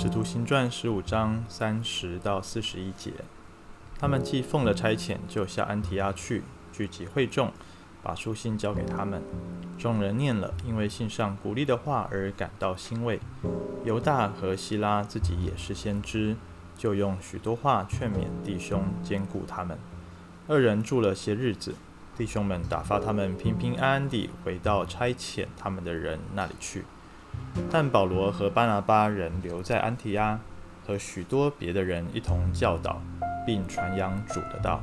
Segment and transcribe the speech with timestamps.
[0.00, 3.10] 使徒行传十五章三十到四十一节，
[3.98, 7.50] 他们既奉了差遣，就下安提阿去，聚集会众，
[8.00, 9.20] 把书信交给他们。
[9.76, 13.18] 众人念了，因为信上鼓励的话而感到欣慰。
[13.84, 16.36] 犹大和希拉自己也是先知，
[16.76, 19.76] 就用许多话劝勉弟兄，坚固他们。
[20.46, 21.74] 二人住了些日子，
[22.16, 26.84] 弟兄们打发他们平平安安地回到差遣他们的人那里去。
[27.70, 30.38] 但保罗和巴拿巴仍留在安提阿，
[30.86, 33.00] 和许多别的人一同教导，
[33.46, 34.80] 并传扬主的道。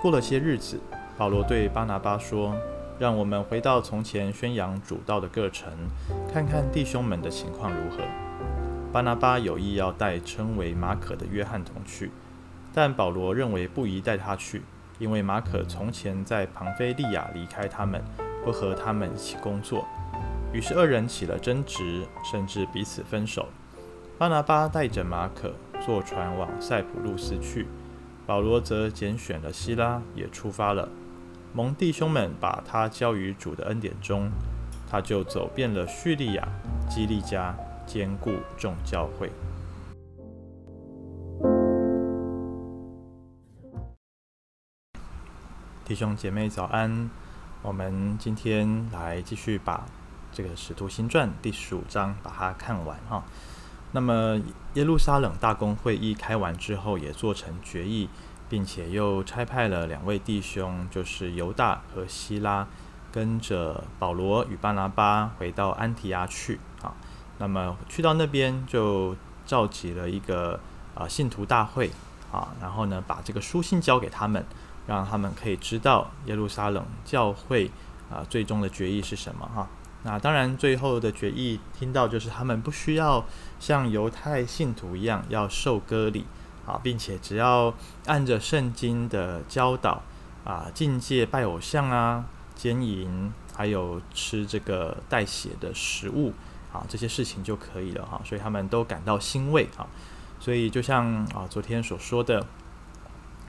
[0.00, 0.78] 过了些日子，
[1.16, 2.54] 保罗对巴拿巴说
[2.98, 5.72] ：“让我们回到从前宣扬主道的各城，
[6.32, 7.98] 看看弟兄们的情况如何。”
[8.92, 12.10] 巴拿巴有意要带称为马可的约翰同去，
[12.72, 14.62] 但保罗认为不宜带他去，
[14.98, 18.02] 因为马可从前在庞菲利亚离开他们，
[18.44, 19.84] 不和他们一起工作。
[20.52, 23.48] 于是二人起了争执，甚至彼此分手。
[24.16, 25.52] 巴拿巴带着马可
[25.84, 27.66] 坐船往塞浦路斯去，
[28.26, 30.88] 保罗则拣选了希拉，也出发了。
[31.52, 34.30] 蒙弟兄们把他交于主的恩典中，
[34.88, 36.48] 他就走遍了叙利亚、
[36.88, 37.54] 基利家，
[37.86, 39.30] 坚固众教会。
[45.84, 47.10] 弟兄姐妹早安，
[47.62, 49.84] 我们今天来继续把。
[50.36, 53.24] 这个《使徒行传》第十五章，把它看完哈。
[53.92, 54.38] 那么
[54.74, 58.10] 耶路撒冷大公会议开完之后，也做成决议，
[58.46, 62.66] 并且又差派了两位弟兄，就是犹大和希拉，
[63.10, 66.92] 跟着保罗与巴拿巴回到安提亚去啊。
[67.38, 70.60] 那么去到那边，就召集了一个
[70.94, 71.90] 啊信徒大会
[72.30, 74.44] 啊，然后呢，把这个书信交给他们，
[74.86, 77.70] 让他们可以知道耶路撒冷教会
[78.10, 79.66] 啊最终的决议是什么哈。
[80.06, 83.24] 那当然，最后的决议听到就是他们不需要
[83.58, 86.24] 像犹太信徒一样要受割礼
[86.64, 87.74] 啊，并且只要
[88.06, 90.00] 按着圣经的教导
[90.44, 92.24] 啊，禁戒拜偶像啊、
[92.54, 96.32] 奸淫，还有吃这个带血的食物
[96.72, 98.20] 啊，这些事情就可以了哈。
[98.24, 99.88] 所以他们都感到欣慰啊。
[100.38, 102.46] 所以就像啊昨天所说的，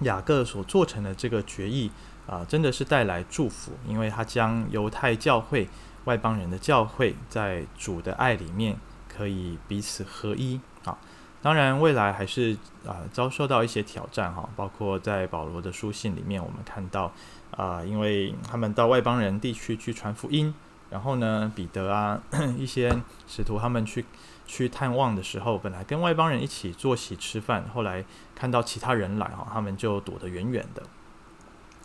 [0.01, 1.91] 雅各所做成的这个决议
[2.25, 5.69] 啊，真的是带来祝福，因为他将犹太教会。
[6.07, 8.77] 外邦人的教会，在主的爱里面
[9.09, 10.97] 可以彼此合一啊。
[11.41, 17.11] 当然，未来还是啊、遭受到一些挑战哈，包括在保罗的书信里面，我们看到
[17.51, 20.53] 啊、因为他们到外邦人地区去传福音，
[20.89, 22.21] 然后呢，彼得啊
[22.57, 24.05] 一些使徒他们去
[24.45, 30.83] 去探望的时候，本来跟外邦人一起坐席吃饭，后来看到其他人来哈，他们就躲得远远的。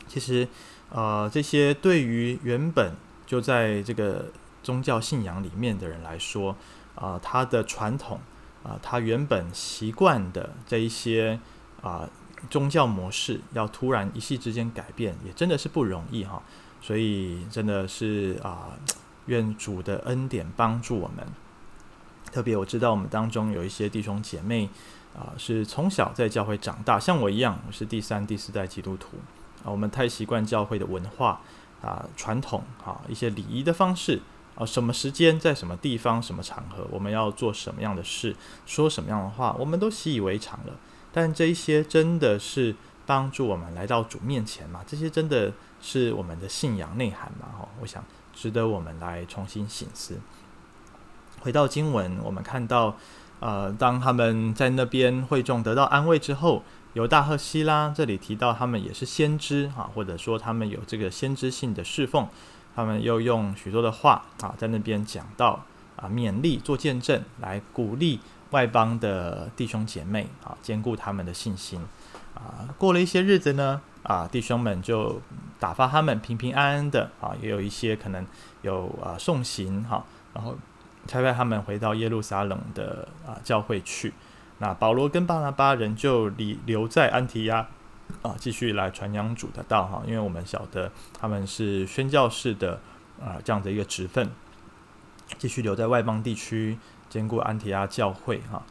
[0.06, 0.48] 其实，
[0.90, 2.94] 呃，这些对于原本
[3.32, 4.26] 就在这个
[4.62, 6.54] 宗教信仰里面的人来说，
[6.94, 8.20] 啊、他的传统
[8.62, 11.40] 啊、他原本习惯的这一些
[11.80, 12.06] 啊、
[12.50, 16.42] 宗教模式，要突然一夕之间改变，也真的是不容易哈。
[16.82, 18.76] 所以真的是啊、
[19.24, 21.26] 愿主的恩典帮助我们。
[22.30, 24.68] 特别我知道我们当中有一些弟兄姐妹
[25.14, 29.16] 啊、是从小在教会长大，像我一样，我是第三、第四代基督徒
[29.64, 31.40] 啊、我们太习惯教会的文化。
[31.82, 34.20] 啊，传统啊，一些礼仪的方式
[34.54, 40.74] 啊，什么时间在什么地方、什么场合，我们要做什么样的事，说什么样的话，我们都习以为常了。
[41.12, 44.80] 但这一些真的是帮助我们来到主面前吗？
[44.86, 47.48] 这些真的是我们的信仰内涵吗？
[47.58, 50.20] 哈，我想值得我们来重新省思。
[51.40, 52.96] 回到经文，我们看到，
[53.40, 56.62] 呃，当他们在那边会众得到安慰之后。
[56.94, 62.28] 犹大和希拉这里提到，他们也是先知啊，或者说他们有这个先知性的侍奉，
[62.76, 65.64] 他们又用许多的话啊，在那边讲到
[65.96, 68.20] 啊，勉励做见证，来鼓励
[68.50, 71.80] 外邦的弟兄姐妹啊，坚固他们的信心
[72.34, 72.68] 啊。
[72.76, 75.18] 过了一些日子呢，啊，弟兄们就
[75.58, 78.26] 打发他们平平安安的啊，也有一些可能
[78.60, 80.04] 有啊送行哈，
[80.34, 80.54] 然后
[81.06, 84.12] 差派他们回到耶路撒冷的啊教会去。
[84.62, 87.66] 那保罗跟巴拿巴人就留留在安提阿
[88.22, 92.78] 啊，继续来传扬主的道哈，因为我们晓得他们是宣教士的
[93.20, 94.30] 啊这样的一个职分，
[95.36, 96.78] 继续留在外邦地区
[97.10, 98.62] 兼顾安提阿教会哈。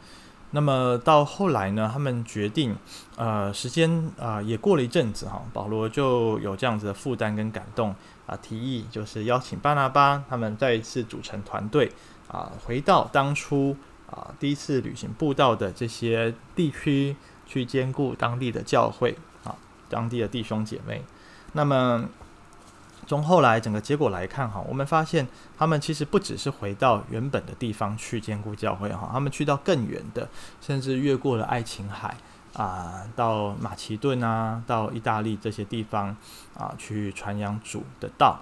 [0.52, 2.74] 那么到后来呢，他们决定
[3.16, 7.94] 呃时间啊也过了一阵子哈，保罗就有这样子的负担跟感动
[8.26, 11.92] 啊，提议就是邀请巴拿巴他们再一次组成团队
[12.28, 13.76] 啊，回到当初。
[14.12, 17.16] 啊，第一次旅行布道的这些地区，
[17.46, 19.56] 去兼顾当地的教会啊，
[19.88, 21.02] 当地的弟兄姐妹。
[21.54, 22.08] 那么
[23.06, 25.26] 从后来整个结果来看哈，我们发现
[25.58, 30.28] 他们其实不只是回到原本的地方去兼顾教会哈，他们去到更远的，
[30.60, 32.16] 甚至越过了爱琴海
[32.54, 36.16] 啊，到马其顿啊，到意大利这些地方
[36.56, 38.40] 啊，去传扬主的道。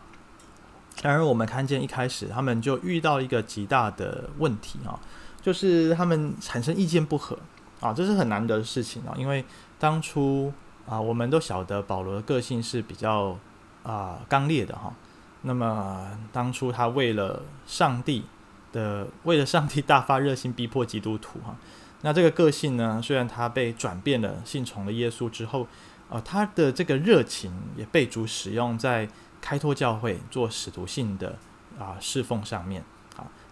[1.02, 5.00] 当然，我们看见一开始他们就遇到一个极大的问题啊，
[5.42, 7.38] 就是他们产生意见不合
[7.80, 9.44] 啊，这是很难得的事情啊，因为
[9.78, 10.52] 当初
[10.86, 13.38] 啊，我们都晓得保罗的个性是比较。
[13.82, 14.92] 啊，刚烈的哈。
[15.40, 18.26] 那么当初他为了上帝
[18.72, 21.56] 的，为了上帝大发热心逼迫基督徒哈。
[22.02, 25.66] 那这个个性呢，虽然他被转变了，信从了耶稣之后，
[26.10, 29.08] 啊，他的这个热情也被主使用在
[29.40, 31.38] 开拓教会、做使徒性的
[31.78, 32.84] 啊侍奉上面。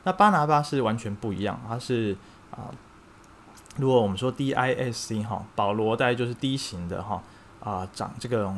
[0.05, 2.17] 那巴拿巴是完全不一样，他是
[2.51, 2.71] 啊，
[3.77, 7.23] 如果我们说 D I S C 哈，保罗大概就是 D 型的哈。
[7.61, 8.51] 啊，掌这个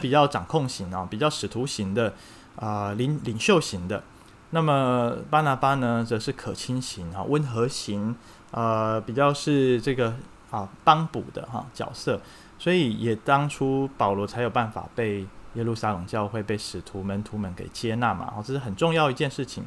[0.00, 2.12] 比较掌控型啊，比较使徒型的
[2.56, 4.02] 啊，领领袖型的。
[4.50, 8.14] 那么巴拿巴呢，则是可亲型哈，温和型，
[8.50, 10.12] 呃，比较是这个
[10.50, 12.20] 啊帮补的哈、角色。
[12.58, 15.24] 所以也当初保罗才有办法被
[15.54, 19.64] 耶路撒冷教会被使徒门徒们给接纳嘛，哦，这是很重要一件事情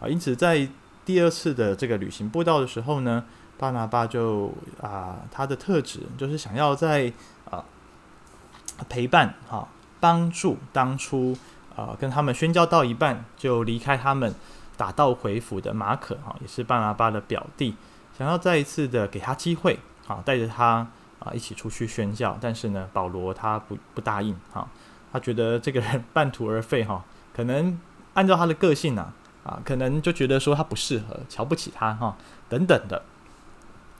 [0.00, 0.08] 啊。
[0.08, 0.68] 因此在
[1.04, 3.24] 第二次的这个旅行布道的时候呢，
[3.58, 7.12] 巴拿巴就啊，他的特质就是想要在
[7.50, 7.64] 啊。
[8.90, 9.66] 陪伴哈，
[10.00, 11.34] 帮助当初
[11.74, 14.34] 啊跟他们宣教到一半就离开他们
[14.76, 17.74] 打道回府的马可哈，也是巴拿巴的表弟，
[18.18, 20.86] 想要再一次的给他机会啊，带着他
[21.20, 24.68] 啊一起出去宣教，但是呢，保罗他不不答应哈，
[25.10, 27.02] 他觉得这个人 半途而废哈，
[27.34, 27.80] 可能
[28.12, 29.10] 按照他的个性呐
[29.46, 32.16] 啊，可能就觉得说他不适合，瞧不起他哈
[32.48, 33.02] 等等的，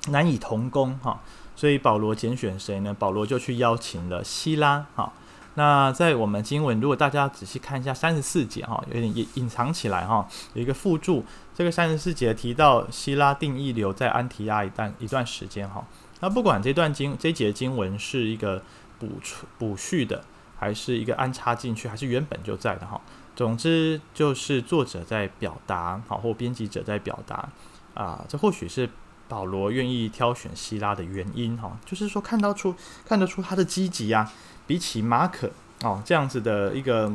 [0.09, 1.21] 难以同工哈。
[1.55, 2.93] 所以保罗拣选谁呢？
[2.93, 4.85] 保罗就去邀请了希拉。
[4.95, 5.13] 哈，
[5.55, 11.25] 那在我们经文，如果大家仔细看一下三十四节，哈，有点隐隐藏起来，哈，有一个附注。
[11.55, 15.83] 这个三十四节提到希拉定义留在安提亚一段一段时间，哈。
[16.21, 18.61] 那不管这段经这节经文是一个
[18.99, 19.09] 补
[19.59, 20.23] 补续的，
[20.59, 23.01] 还是一个安插进去，还是原本就在的，哈。
[23.37, 27.49] 总之就是作者在表达，好，或编辑者在表达，
[27.95, 28.91] 啊，这或许是。
[29.29, 32.73] 保罗愿意挑选希拉的原因，哈，就是说看到出
[33.05, 34.33] 看得出他的积极啊，
[34.69, 35.51] 比起马可
[35.83, 37.13] 哦这样子的一个，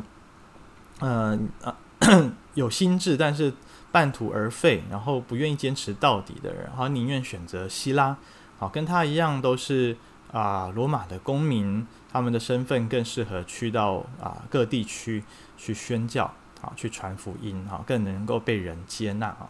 [1.00, 1.74] 嗯啊
[2.52, 3.54] 有心智但是
[3.90, 8.14] 半途而废，然后不愿意坚持到底的人，哈，宁愿选择希拉，
[8.58, 9.96] 好，跟他一样都是
[10.32, 15.22] 啊罗马的公民，他们的身份更适合去到啊各地区
[15.56, 16.24] 去宣教，
[16.60, 19.48] 啊，去传福音，哈，更能够被人接纳，啊。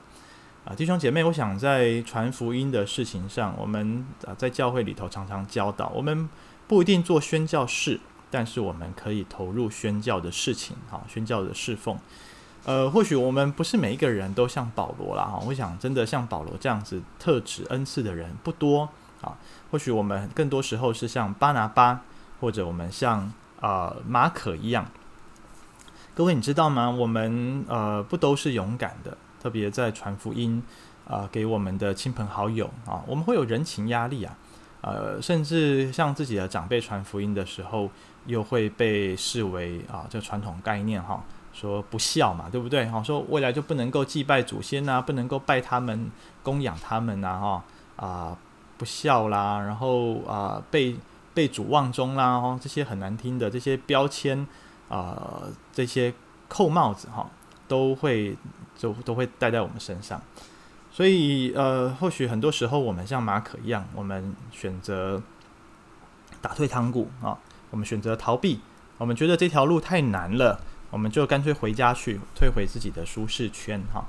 [0.64, 6.28] 啊，弟兄姐妹，我想在传福音的事情上，我们啊在教会里头常常教导，我们
[6.68, 7.98] 不一定做宣教士，
[8.30, 11.98] 但是我们可以投入宣教的事情，哈，宣教的侍奉。
[12.64, 18.88] 呃，或许我们不是每一个人都像保罗啦，哈，我想真的像保罗这样子特指恩赐的人不多
[19.22, 19.38] 啊。
[19.70, 22.02] 或许我们更多时候是像巴拿巴，
[22.40, 24.86] 或者我们像啊、马可一样。
[26.14, 26.90] 各位，你知道吗？
[26.90, 29.16] 我们呃不都是勇敢的。
[29.42, 30.62] 特别在传福音
[31.04, 34.38] 啊、给我们的亲朋好友啊，我们会有人情压力啊，
[34.82, 37.90] 呃，甚至向自己的长辈传福音的时候，
[38.26, 42.86] 又会被视为啊，这传统概念哈、说不孝嘛，对不对？
[42.86, 46.08] 哈、说未来就不能够祭拜祖先呐、不能够拜他们、
[46.44, 47.64] 供养他们呐，哈
[47.96, 48.38] 啊，
[48.82, 50.96] 不孝啦，然后啊，被
[51.32, 54.44] 被主忘中啦，哈，这些很难听的这些标签
[54.88, 56.12] 啊，这些
[56.48, 57.30] 扣帽子哈。
[57.68, 58.36] 都会
[58.76, 60.20] 就都会带在我们身上，
[60.90, 65.22] 所以呃，或许很多时候我们像马可一样，我们选择
[66.42, 67.38] 打退堂鼓啊，
[67.70, 68.60] 我们选择逃避，
[68.98, 70.60] 我们觉得这条路太难了，
[70.90, 74.04] 我们就干脆回家去，退回自己的舒适圈哈。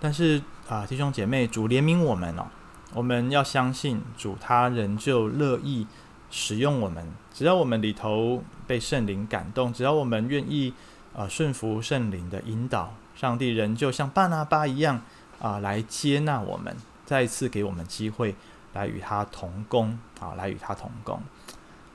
[0.00, 2.46] 但是啊，弟兄姐妹，主怜悯我们哦，
[2.94, 5.86] 我们要相信主，他仍旧乐意
[6.30, 10.74] 使用我们，只要我们里头被圣灵感动，只要我们愿意
[11.16, 12.92] 啊顺服圣灵的引导。
[13.14, 15.00] 上帝仍旧像巴拿巴一样
[15.40, 18.34] 啊，来接纳我们，再一次给我们机会
[18.74, 21.20] 来与他同工啊，来与他同工。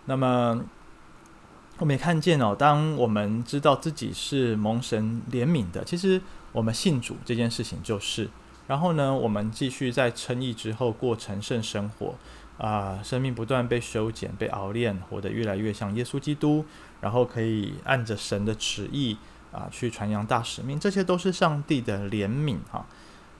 [0.05, 0.63] 那么
[1.77, 6.19] 我们也看见哦，当我们知道自己是蒙神怜悯的，其实
[6.51, 8.27] 我们信主这件事情就是。
[8.67, 12.15] 然后呢，我们继续在称义之后过成圣生活
[12.57, 16.65] 啊，生命不断被修剪、被熬炼，活得越来越像耶稣基督，
[17.01, 19.17] 然后可以按着神的旨意。
[19.49, 22.85] 啊，去传扬大使命，这些都是上帝的怜悯哈。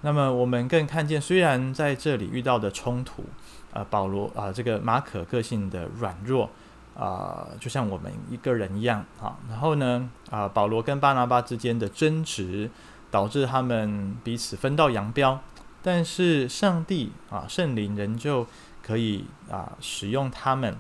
[0.02, 3.26] 那么我们更看见，虽然在这里遇到的冲突，
[3.74, 6.50] 啊，保罗啊，这个马可个性的软弱
[6.96, 9.38] 啊、就像我们一个人一样啊。
[9.50, 12.72] 然后呢，啊、保罗跟巴拿巴之间的争执，
[13.10, 15.40] 导致他们彼此分道扬镳。
[15.82, 18.46] 但是上帝啊，圣灵仍旧
[18.82, 20.78] 可以啊，使用他们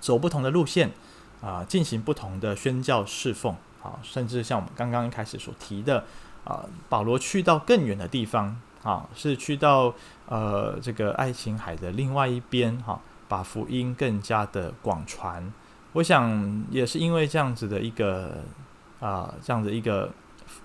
[0.00, 0.92] 走不同的路线
[1.40, 6.04] 啊，进行不同的宣教侍奉啊，甚至像我们刚刚一开始所提的
[6.44, 9.94] 啊，保罗去到更远的地方啊，是去到
[10.26, 13.00] 呃这个爱琴海的另外一边哈。
[13.30, 15.52] 把福音更加的广传，
[15.92, 18.38] 我想也是因为这样子的一个
[19.00, 20.10] 啊，这样的一个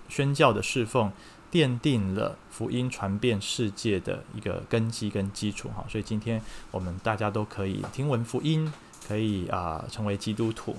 [0.09, 1.11] 宣教的侍奉，
[1.51, 5.85] 奠定了福音传遍世界的一个根基跟基础哈。
[5.89, 8.71] 所以今天我们大家都可以听闻福音，
[9.07, 10.75] 可以啊成为基督徒。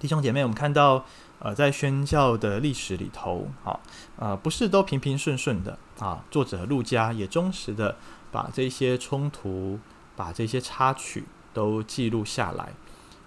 [0.00, 1.04] 弟兄姐妹，我们看到
[1.38, 3.78] 呃，在宣教的历史里头，啊，
[4.16, 6.24] 呃，不是都平平顺顺的啊。
[6.30, 7.96] 作者陆家也忠实的
[8.30, 9.78] 把这些冲突。
[10.16, 12.72] 把这些插曲都记录下来，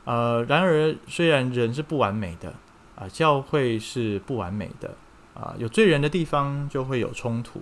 [0.06, 2.54] 呃，然而虽然人是不完美的，
[2.98, 4.96] 啊、教会是不完美的，
[5.34, 7.62] 啊、有罪人的地方就会有冲突，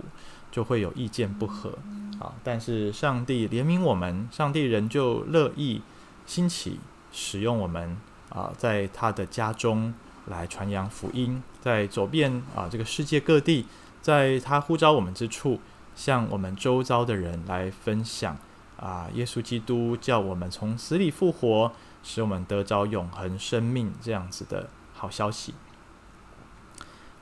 [0.50, 1.77] 就会有意见不合，
[2.20, 5.82] 啊，但是上帝怜悯我们，上帝仍旧乐意
[6.25, 6.80] 兴起
[7.12, 7.98] 使用我们，
[8.30, 9.94] 啊、在他的家中
[10.27, 13.65] 来传扬福音，在走遍啊、这个世界各地，
[14.01, 15.60] 在他呼召我们之处，
[15.96, 18.38] 向我们周遭的人来分享。
[18.77, 21.72] 啊，耶稣基督叫我们从死里复活，
[22.04, 24.70] 使我们得着永恒生命，这样子的
[25.05, 25.53] 好消息。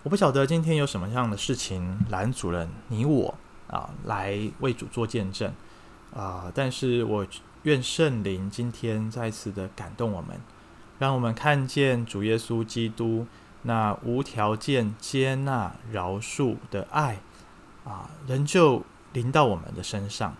[0.03, 3.35] 我不晓得今天有什么样的事情拦阻了你我
[3.67, 5.53] 啊，来为主做见证
[6.15, 7.27] 啊，但是我
[7.63, 10.39] 愿圣灵今天再次的感动我们，
[10.99, 13.27] 让我们看见主耶稣基督
[13.63, 17.19] 那无条件接纳、饶恕的爱
[17.83, 20.35] 啊，仍旧临到我们的身上。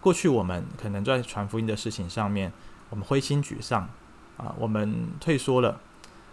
[0.00, 2.52] 过去我们可能在传福音的事情上面，
[2.88, 3.88] 我们灰心沮丧
[4.36, 5.80] 啊，我们退缩了，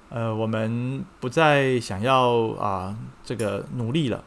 [0.10, 4.24] 呃，我们不再想要啊这个努力了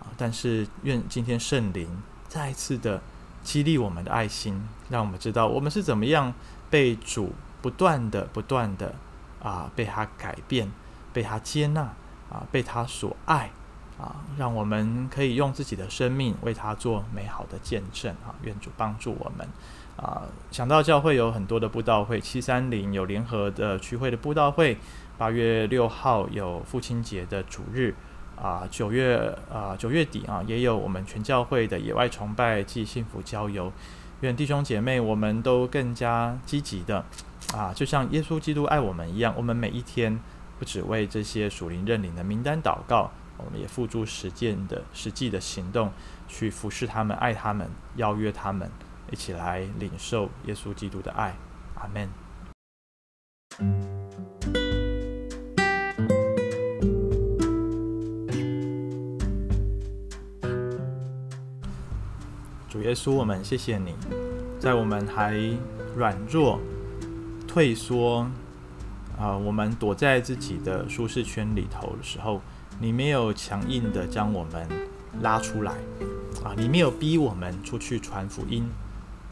[0.00, 0.12] 啊。
[0.16, 1.88] 但是愿今天圣灵
[2.28, 3.00] 再次的
[3.42, 6.32] 激励我们的爱心，让我们知道我们是怎么样
[6.70, 8.94] 被主不断的、不断的
[9.42, 10.70] 啊被他改变、
[11.12, 11.82] 被他接纳
[12.30, 13.50] 啊、被他所爱。
[13.96, 18.34] 啊，让我们可以用自己的生命为他做美好的见证啊！
[18.42, 19.48] 愿主帮助我们
[19.96, 20.22] 啊！
[20.50, 24.76] 想到教会有很多的布道会，七三零有联合的区会的布道会，
[25.16, 27.94] 八月六号有父亲节的主日
[28.36, 33.72] 啊，九月啊九月底啊也有我们全教会的野外崇拜暨幸福郊游。
[34.20, 37.04] 愿弟兄姐妹我们都更加积极的
[37.54, 40.18] 啊，就像耶稣基督爱我们一样，我们每一天
[40.58, 43.10] 不只为这些属灵认领的名单祷告。
[43.36, 45.90] 我们也付诸实践的实际的行动，
[46.28, 48.70] 去服侍他们，爱他们，邀约他们，
[49.14, 51.36] 一起来领受耶稣基督的爱。
[51.76, 52.10] 阿门。
[62.68, 63.94] 主耶稣，我们谢谢你，
[64.58, 65.38] 在我们还
[65.94, 66.58] 软弱、
[67.46, 68.26] 退缩，
[69.16, 72.40] 啊、我们躲在自己的舒适圈里头的时候。
[72.80, 74.68] 你没有强硬的将我们
[75.22, 75.74] 拉出来
[76.42, 76.52] 啊！
[76.56, 78.68] 你没有逼我们出去传福音，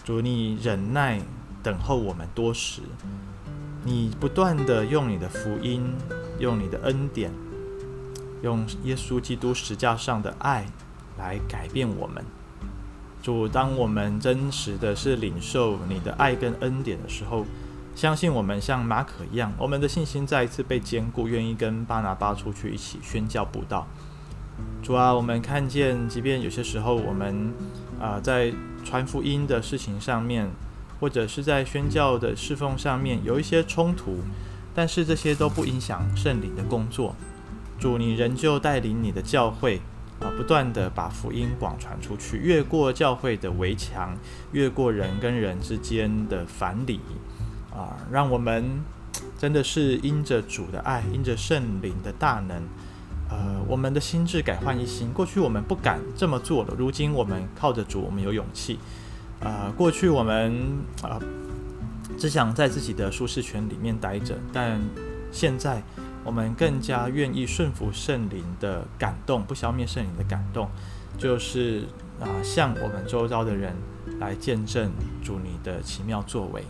[0.04, 1.20] 主，你忍耐
[1.62, 2.82] 等候我们多时，
[3.84, 5.94] 你不断的用你的福音，
[6.38, 7.30] 用你的恩典，
[8.42, 10.66] 用耶稣基督十架上的爱
[11.16, 12.24] 来改变我们。
[13.22, 17.46] 主，当我们真实的是领受你的爱跟恩典的时候。
[17.94, 23.86] 相信我们像马可一样，我们的信心再一次被坚固，愿意跟巴拿巴出去一起宣教布道。
[24.82, 27.52] 主啊，我们看见，即便有些时候我们
[28.00, 28.50] 啊、在
[28.92, 30.50] 传福音的事情上面，
[31.00, 34.18] 或者是在宣教的侍奉上面有一些冲突，
[34.74, 37.16] 但是这些都不影响圣灵的工作。
[37.80, 39.80] 主，你仍旧带领你的教会
[40.20, 44.14] 啊，不断地把福音广传出去，越过教会的围墙，
[44.52, 47.00] 越过人跟人之间的藩篱。
[47.74, 48.82] 啊，让我们
[49.38, 52.62] 真的是因着主的爱，因着圣灵的大能，
[53.32, 55.10] 呃，我们的心智改换一新。
[55.10, 58.78] 过去我们不敢这么做了，如今我们靠着主，我们有勇气。
[59.40, 60.52] 呃，过去我们
[61.00, 61.22] 啊、呃，
[62.18, 64.78] 只想在自己的舒适圈里面待着，但
[65.32, 65.82] 现在
[66.24, 70.68] 我们更加愿意顺服圣灵的感动，不消灭圣灵的感动，
[71.16, 71.84] 就是
[72.20, 73.74] 啊、向我们周遭的人
[74.20, 74.92] 来见证
[75.24, 76.62] 主你的奇妙作为。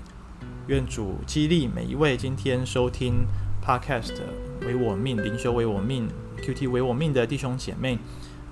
[0.69, 3.26] 愿主激励每一位今天收听
[3.62, 4.14] Podcast
[4.61, 6.09] 为我命灵修为我命
[6.43, 7.99] QT 为我命的弟兄姐妹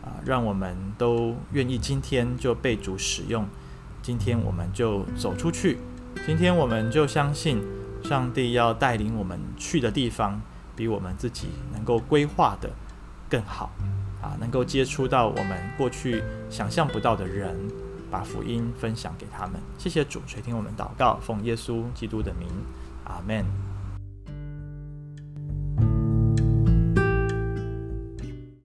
[0.02, 3.46] 啊，让我们都愿意今天就被主使用，
[4.00, 5.78] 今天我们就走出去
[6.24, 7.62] 今天我们就相信
[8.04, 10.40] 上帝要带领我们去的地方，
[10.76, 12.70] 比我们自己能够规划的
[13.28, 13.70] 更好
[14.22, 14.36] 啊！
[14.40, 17.54] 能够接触到我们过去想象不到的人，
[18.10, 19.60] 把福音分享给他们。
[19.78, 22.48] 谢谢主垂听我们祷告，奉耶稣基督的名，
[23.04, 23.69] 阿门。